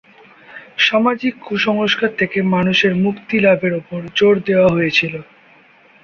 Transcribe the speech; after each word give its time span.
সামাজিক 0.79 1.33
কুসংস্কার 1.41 2.11
থেকে 2.17 2.37
মানুষের 2.55 2.93
মুক্তি 3.05 3.35
লাভের 3.39 3.73
ওপর 3.73 3.99
জোর 4.17 4.35
দেয়া 4.45 4.67
হয়েছিলো। 4.67 5.19